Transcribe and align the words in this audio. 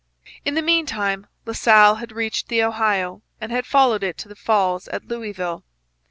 In 0.43 0.55
the 0.55 0.63
meantime 0.63 1.27
La 1.45 1.53
Salle 1.53 1.97
had 1.97 2.11
reached 2.11 2.47
the 2.47 2.63
Ohio 2.63 3.21
and 3.39 3.51
had 3.51 3.67
followed 3.67 4.01
it 4.01 4.17
to 4.17 4.27
the 4.27 4.35
falls 4.35 4.87
at 4.87 5.07
Louisville. 5.07 5.63